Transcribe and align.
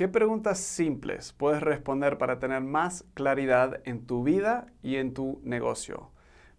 ¿Qué 0.00 0.08
preguntas 0.08 0.58
simples 0.58 1.34
puedes 1.34 1.62
responder 1.62 2.16
para 2.16 2.38
tener 2.38 2.62
más 2.62 3.04
claridad 3.12 3.82
en 3.84 4.06
tu 4.06 4.24
vida 4.24 4.64
y 4.82 4.96
en 4.96 5.12
tu 5.12 5.42
negocio? 5.44 6.10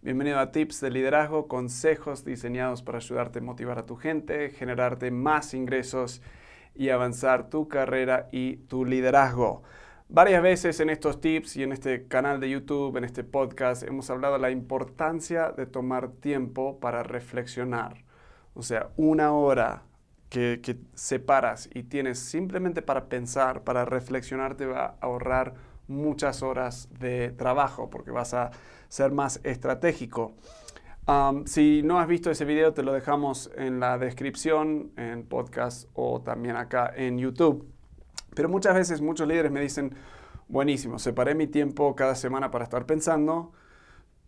Bienvenido 0.03 0.37
a 0.37 0.51
Tips 0.51 0.79
de 0.79 0.91
Liderazgo, 0.91 1.47
consejos 1.47 2.23
diseñados 2.23 2.83
para 2.83 2.99
ayudarte 2.99 3.39
a 3.39 3.41
motivar 3.41 3.79
a 3.79 3.88
tu 3.88 3.96
gente, 3.96 4.51
generarte 4.51 5.09
más 5.09 5.55
ingresos 5.55 6.21
y 6.75 6.89
avanzar 6.89 7.49
tu 7.49 7.67
carrera 7.67 8.29
y 8.31 8.57
tu 8.57 8.86
liderazgo. 8.86 9.64
Varias 10.08 10.44
veces 10.44 10.80
en 10.80 10.92
estos 10.92 11.20
tips 11.20 11.58
y 11.58 11.64
en 11.64 11.71
este 11.71 12.08
canal 12.08 12.39
de 12.39 12.52
YouTube, 12.52 12.96
en 12.98 13.05
este 13.05 13.23
podcast, 13.23 13.82
hemos 13.82 14.12
hablado 14.12 14.36
de 14.36 14.42
la 14.42 14.52
importancia 14.52 15.52
de 15.52 15.66
tomar 15.66 16.12
tiempo 16.12 16.80
para 16.80 17.02
reflexionar. 17.02 18.04
O 18.54 18.62
sea, 18.62 18.92
una 18.98 19.34
hora 19.34 19.86
que, 20.32 20.79
separas 20.93 21.70
y 21.73 21.84
tienes 21.84 22.18
simplemente 22.18 22.81
para 22.81 23.09
pensar, 23.09 23.63
para 23.63 23.84
reflexionar, 23.84 24.55
te 24.55 24.66
va 24.66 24.85
a 24.85 24.95
ahorrar 25.02 25.55
muchas 25.88 26.41
horas 26.41 26.88
de 26.99 27.31
trabajo 27.31 27.90
porque 27.90 28.12
vas 28.12 28.34
a 28.34 28.52
ser 28.88 29.12
más 29.12 29.41
estratégico. 29.44 30.34
si 31.45 31.84
no 31.84 31.99
has 31.99 32.07
visto 32.07 32.31
ese 32.31 32.45
video, 32.45 32.73
te 32.73 32.81
lo 32.81 32.94
dejamos 32.94 33.52
en 33.57 33.81
la 33.81 33.98
descripción, 33.98 34.91
en 34.95 35.26
podcast 35.26 35.90
o 35.95 36.21
también 36.21 36.55
acá 36.55 36.93
en 36.95 37.18
YouTube. 37.20 37.68
Pero 38.34 38.48
muchas 38.48 38.73
veces 38.73 39.02
muchos 39.02 39.27
líderes 39.27 39.52
me 39.52 39.59
dicen, 39.59 39.93
buenísimo, 40.48 40.98
separé 40.98 41.35
mi 41.35 41.48
tiempo 41.48 41.93
cada 41.93 42.16
semana 42.16 42.52
para 42.52 42.63
estar 42.63 42.85
pensando, 42.85 43.52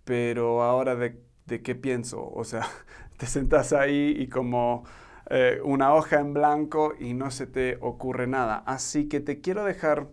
pero 0.03 0.63
ahora 0.63 0.95
de, 0.95 1.17
de 1.45 1.61
qué 1.61 1.75
pienso? 1.75 2.29
O 2.29 2.43
sea, 2.43 2.67
te 3.17 3.25
sentas 3.25 3.71
ahí 3.71 4.13
y 4.19 4.27
como 4.27 4.83
eh, 5.29 5.59
una 5.63 5.93
hoja 5.93 6.19
en 6.19 6.33
blanco 6.33 6.93
y 6.99 7.13
no 7.13 7.31
se 7.31 7.47
te 7.47 7.77
ocurre 7.81 8.27
nada. 8.27 8.63
Así 8.65 9.07
que 9.07 9.19
te 9.19 9.41
quiero 9.41 9.63
dejar 9.63 10.07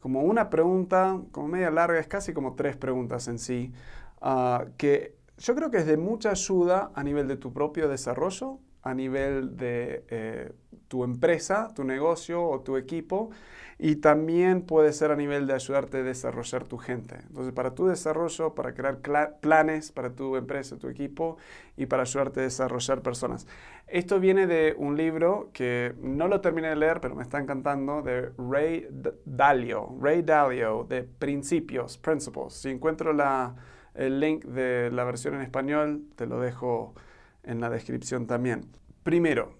como 0.00 0.22
una 0.22 0.50
pregunta, 0.50 1.20
como 1.30 1.48
media 1.48 1.70
larga, 1.70 1.98
es 1.98 2.08
casi 2.08 2.32
como 2.32 2.54
tres 2.54 2.76
preguntas 2.76 3.28
en 3.28 3.38
sí, 3.38 3.72
ah, 4.20 4.64
que 4.76 5.16
yo 5.38 5.54
creo 5.54 5.70
que 5.70 5.78
es 5.78 5.86
de 5.86 5.96
mucha 5.96 6.30
ayuda 6.30 6.90
a 6.94 7.02
nivel 7.02 7.28
de 7.28 7.36
tu 7.36 7.52
propio 7.52 7.88
desarrollo, 7.88 8.58
a 8.82 8.94
nivel 8.94 9.56
de 9.56 10.04
eh, 10.08 10.52
tu 10.90 11.04
empresa, 11.04 11.68
tu 11.72 11.84
negocio 11.84 12.42
o 12.42 12.62
tu 12.62 12.76
equipo 12.76 13.30
y 13.78 13.96
también 13.96 14.62
puede 14.62 14.92
ser 14.92 15.12
a 15.12 15.16
nivel 15.16 15.46
de 15.46 15.54
ayudarte 15.54 15.98
a 15.98 16.02
desarrollar 16.02 16.64
tu 16.64 16.78
gente. 16.78 17.14
Entonces, 17.28 17.54
para 17.54 17.76
tu 17.76 17.86
desarrollo, 17.86 18.56
para 18.56 18.74
crear 18.74 19.38
planes 19.40 19.92
para 19.92 20.10
tu 20.10 20.34
empresa, 20.34 20.78
tu 20.78 20.88
equipo 20.88 21.36
y 21.76 21.86
para 21.86 22.02
ayudarte 22.02 22.40
a 22.40 22.42
desarrollar 22.42 23.02
personas. 23.02 23.46
Esto 23.86 24.18
viene 24.18 24.48
de 24.48 24.74
un 24.76 24.96
libro 24.96 25.50
que 25.52 25.94
no 26.02 26.26
lo 26.26 26.40
terminé 26.40 26.70
de 26.70 26.76
leer, 26.76 27.00
pero 27.00 27.14
me 27.14 27.22
está 27.22 27.38
encantando, 27.38 28.02
de 28.02 28.32
Ray 28.36 28.88
Dalio, 29.24 29.96
Ray 30.00 30.22
Dalio, 30.22 30.84
de 30.88 31.04
Principios, 31.04 31.98
Principles. 31.98 32.54
Si 32.54 32.68
encuentro 32.68 33.12
la, 33.12 33.54
el 33.94 34.18
link 34.18 34.44
de 34.44 34.90
la 34.90 35.04
versión 35.04 35.34
en 35.36 35.42
español, 35.42 36.02
te 36.16 36.26
lo 36.26 36.40
dejo 36.40 36.94
en 37.44 37.60
la 37.60 37.70
descripción 37.70 38.26
también. 38.26 38.66
Primero, 39.04 39.54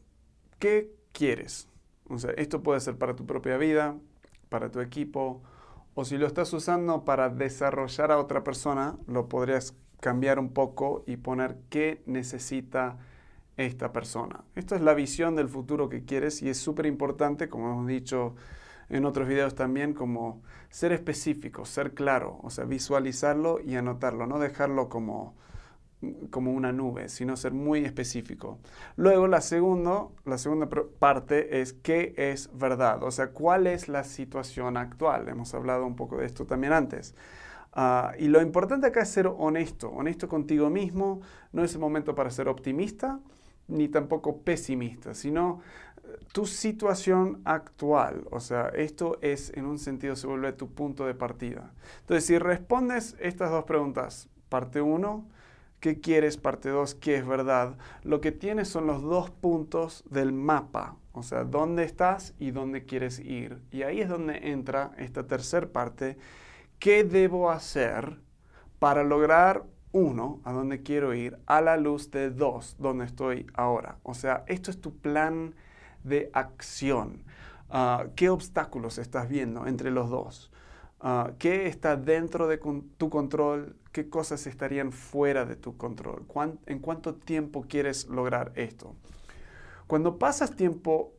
¿qué 0.58 0.99
quieres? 1.12 1.68
O 2.08 2.18
sea, 2.18 2.30
esto 2.32 2.62
puede 2.62 2.80
ser 2.80 2.96
para 2.96 3.14
tu 3.14 3.26
propia 3.26 3.56
vida, 3.56 3.96
para 4.48 4.70
tu 4.70 4.80
equipo, 4.80 5.42
o 5.94 6.04
si 6.04 6.18
lo 6.18 6.26
estás 6.26 6.52
usando 6.52 7.04
para 7.04 7.28
desarrollar 7.28 8.12
a 8.12 8.18
otra 8.18 8.44
persona, 8.44 8.96
lo 9.06 9.28
podrías 9.28 9.74
cambiar 10.00 10.38
un 10.38 10.52
poco 10.52 11.04
y 11.06 11.16
poner 11.16 11.56
qué 11.68 12.02
necesita 12.06 12.98
esta 13.56 13.92
persona. 13.92 14.44
Esta 14.54 14.76
es 14.76 14.82
la 14.82 14.94
visión 14.94 15.36
del 15.36 15.48
futuro 15.48 15.88
que 15.88 16.04
quieres 16.04 16.42
y 16.42 16.48
es 16.48 16.58
súper 16.58 16.86
importante, 16.86 17.48
como 17.48 17.70
hemos 17.70 17.86
dicho 17.86 18.34
en 18.88 19.04
otros 19.04 19.28
videos 19.28 19.54
también, 19.54 19.94
como 19.94 20.42
ser 20.70 20.92
específico, 20.92 21.64
ser 21.64 21.94
claro, 21.94 22.38
o 22.42 22.50
sea, 22.50 22.64
visualizarlo 22.64 23.60
y 23.60 23.76
anotarlo, 23.76 24.26
no 24.26 24.38
dejarlo 24.38 24.88
como 24.88 25.34
como 26.30 26.52
una 26.52 26.72
nube, 26.72 27.08
sino 27.08 27.36
ser 27.36 27.52
muy 27.52 27.84
específico. 27.84 28.58
Luego, 28.96 29.26
la, 29.26 29.40
segunda, 29.40 30.06
la 30.24 30.38
segunda 30.38 30.68
parte 30.98 31.60
es 31.60 31.74
qué 31.74 32.14
es 32.16 32.50
verdad, 32.56 33.02
o 33.02 33.10
sea, 33.10 33.28
cuál 33.30 33.66
es 33.66 33.88
la 33.88 34.04
situación 34.04 34.76
actual. 34.76 35.28
Hemos 35.28 35.52
hablado 35.54 35.86
un 35.86 35.96
poco 35.96 36.18
de 36.18 36.26
esto 36.26 36.46
también 36.46 36.72
antes. 36.72 37.14
Ah, 37.72 38.12
y 38.18 38.28
lo 38.28 38.40
importante 38.40 38.86
acá 38.88 39.02
es 39.02 39.10
ser 39.10 39.26
honesto, 39.26 39.90
honesto 39.90 40.28
contigo 40.28 40.70
mismo. 40.70 41.20
No 41.52 41.64
es 41.64 41.74
el 41.74 41.80
momento 41.80 42.14
para 42.14 42.30
ser 42.30 42.48
optimista 42.48 43.20
ni 43.70 43.88
tampoco 43.88 44.38
pesimista, 44.38 45.14
sino 45.14 45.60
eh, 46.04 46.18
tu 46.32 46.46
situación 46.46 47.40
actual. 47.44 48.26
O 48.30 48.40
sea, 48.40 48.68
esto 48.68 49.18
es 49.22 49.52
en 49.56 49.66
un 49.66 49.78
sentido 49.78 50.16
se 50.16 50.26
vuelve 50.26 50.52
tu 50.52 50.70
punto 50.72 51.06
de 51.06 51.14
partida. 51.14 51.72
Entonces, 52.00 52.26
si 52.26 52.38
respondes 52.38 53.16
estas 53.20 53.50
dos 53.50 53.64
preguntas, 53.64 54.28
parte 54.48 54.80
1, 54.80 55.24
¿Qué 55.80 55.98
quieres? 55.98 56.36
Parte 56.36 56.68
2, 56.68 56.94
¿qué 56.94 57.16
es 57.16 57.26
verdad? 57.26 57.78
Lo 58.02 58.20
que 58.20 58.32
tienes 58.32 58.68
son 58.68 58.86
los 58.86 59.00
dos 59.00 59.30
puntos 59.30 60.04
del 60.10 60.30
mapa, 60.30 60.96
o 61.12 61.22
sea, 61.22 61.44
dónde 61.44 61.84
estás 61.84 62.34
y 62.38 62.50
dónde 62.50 62.84
quieres 62.84 63.18
ir. 63.18 63.62
Y 63.70 63.82
ahí 63.82 64.02
es 64.02 64.10
donde 64.10 64.50
entra 64.50 64.92
esta 64.98 65.26
tercera 65.26 65.68
parte, 65.68 66.18
¿qué 66.78 67.02
debo 67.02 67.50
hacer 67.50 68.20
para 68.78 69.04
lograr 69.04 69.64
uno, 69.92 70.40
a 70.44 70.52
dónde 70.52 70.82
quiero 70.82 71.14
ir, 71.14 71.38
a 71.46 71.62
la 71.62 71.78
luz 71.78 72.10
de 72.10 72.28
dos, 72.28 72.76
donde 72.78 73.06
estoy 73.06 73.46
ahora? 73.54 73.96
O 74.02 74.12
sea, 74.12 74.44
esto 74.48 74.70
es 74.70 74.82
tu 74.82 74.98
plan 74.98 75.54
de 76.04 76.28
acción. 76.34 77.24
Ah, 77.70 78.04
¿Qué 78.16 78.28
obstáculos 78.28 78.98
estás 78.98 79.30
viendo 79.30 79.66
entre 79.66 79.90
los 79.90 80.10
dos? 80.10 80.50
Ah, 81.00 81.32
¿Qué 81.38 81.66
está 81.66 81.96
dentro 81.96 82.46
de 82.46 82.58
tu 82.58 83.08
control? 83.08 83.76
¿Qué 83.90 84.10
cosas 84.10 84.46
estarían 84.46 84.92
fuera 84.92 85.46
de 85.46 85.56
tu 85.56 85.76
control? 85.78 86.26
¿En 86.66 86.78
cuánto 86.78 87.14
tiempo 87.14 87.64
quieres 87.66 88.06
lograr 88.08 88.52
esto? 88.54 88.94
Cuando 89.86 90.18
pasas 90.18 90.54
tiempo 90.54 91.14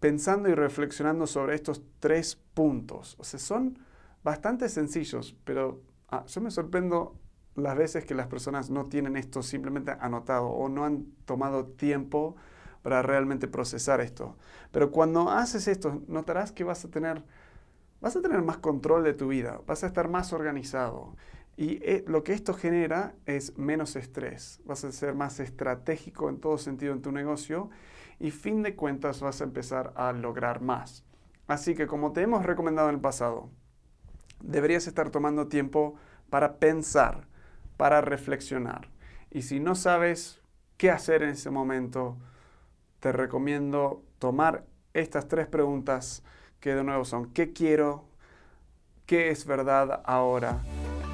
pensando 0.00 0.48
y 0.48 0.54
reflexionando 0.54 1.28
sobre 1.28 1.54
estos 1.54 1.82
tres 2.00 2.36
puntos, 2.54 3.14
o 3.20 3.24
sea, 3.24 3.38
son 3.38 3.78
bastante 4.24 4.68
sencillos, 4.68 5.36
pero 5.44 5.80
ah, 6.08 6.24
yo 6.26 6.40
me 6.40 6.50
sorprendo 6.50 7.16
las 7.54 7.76
veces 7.76 8.04
que 8.04 8.14
las 8.14 8.26
personas 8.26 8.68
no 8.68 8.86
tienen 8.86 9.16
esto 9.16 9.42
simplemente 9.42 9.92
anotado 10.00 10.48
o 10.48 10.68
no 10.68 10.84
han 10.84 11.06
tomado 11.24 11.66
tiempo 11.66 12.34
para 12.82 13.00
realmente 13.02 13.46
procesar 13.46 14.00
esto. 14.00 14.36
Pero 14.72 14.90
cuando 14.90 15.30
haces 15.30 15.68
esto, 15.68 16.02
notarás 16.08 16.50
que 16.50 16.64
vas 16.64 16.84
a 16.84 16.90
tener 16.90 17.22
vas 18.02 18.16
a 18.16 18.20
tener 18.20 18.42
más 18.42 18.58
control 18.58 19.04
de 19.04 19.14
tu 19.14 19.28
vida, 19.28 19.60
vas 19.66 19.84
a 19.84 19.86
estar 19.86 20.08
más 20.08 20.32
organizado. 20.32 21.14
Y 21.56 21.78
eh, 21.82 22.04
lo 22.08 22.24
que 22.24 22.32
esto 22.32 22.52
genera 22.52 23.14
es 23.26 23.56
menos 23.56 23.94
estrés, 23.94 24.60
vas 24.64 24.84
a 24.84 24.92
ser 24.92 25.14
más 25.14 25.38
estratégico 25.38 26.28
en 26.28 26.40
todo 26.40 26.58
sentido 26.58 26.92
en 26.92 27.00
tu 27.00 27.12
negocio 27.12 27.70
y 28.18 28.32
fin 28.32 28.62
de 28.62 28.74
cuentas 28.74 29.20
vas 29.20 29.40
a 29.40 29.44
empezar 29.44 29.92
a 29.96 30.12
lograr 30.12 30.60
más. 30.60 31.04
Así 31.46 31.74
que 31.74 31.86
como 31.86 32.12
te 32.12 32.22
hemos 32.22 32.44
recomendado 32.44 32.88
en 32.88 32.96
el 32.96 33.00
pasado, 33.00 33.50
deberías 34.42 34.88
estar 34.88 35.10
tomando 35.10 35.46
tiempo 35.46 35.94
para 36.28 36.56
pensar, 36.56 37.28
para 37.76 38.00
reflexionar. 38.00 38.88
Y 39.30 39.42
si 39.42 39.60
no 39.60 39.76
sabes 39.76 40.40
qué 40.76 40.90
hacer 40.90 41.22
en 41.22 41.30
ese 41.30 41.50
momento, 41.50 42.16
te 42.98 43.12
recomiendo 43.12 44.02
tomar 44.18 44.64
estas 44.92 45.28
tres 45.28 45.46
preguntas 45.46 46.24
que 46.62 46.76
de 46.76 46.84
nuevo 46.84 47.04
son 47.04 47.26
qué 47.32 47.52
quiero, 47.52 48.04
qué 49.04 49.30
es 49.30 49.44
verdad 49.44 50.00
ahora 50.04 50.60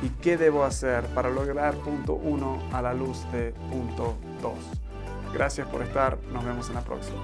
y 0.03 0.10
qué 0.20 0.36
debo 0.36 0.62
hacer 0.62 1.06
para 1.14 1.31
lograr 1.31 1.75
punto 1.76 2.12
uno 2.14 2.62
a 2.70 2.82
la 2.82 2.92
luz 2.92 3.25
de 3.32 3.53
punto 3.70 4.14
dos. 4.42 4.58
Gracias 5.32 5.66
por 5.66 5.82
estar, 5.82 6.19
nos 6.32 6.44
vemos 6.44 6.69
en 6.69 6.75
la 6.75 6.82
próxima. 6.82 7.22